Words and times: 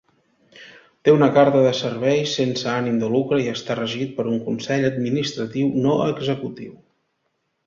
Té 1.07 1.11
una 1.17 1.27
carta 1.35 1.59
de 1.65 1.73
serveis 1.79 2.33
sense 2.39 2.65
ànim 2.77 2.97
de 3.03 3.09
lucre 3.17 3.39
i 3.43 3.51
està 3.53 3.77
regit 3.81 4.17
per 4.17 4.27
un 4.33 4.41
consell 4.49 4.89
administratiu 4.91 5.71
no 5.85 5.95
executiu. 6.09 6.75